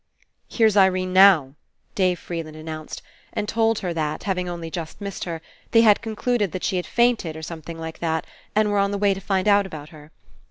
[0.49, 1.53] "Here's Irene now,"
[1.93, 3.03] Dave Freeland announced,
[3.33, 5.43] and told her that, having only just missed her,
[5.73, 8.25] they had concluded that she had fainted or something like that,
[8.55, 10.09] and were on the way to find out about her.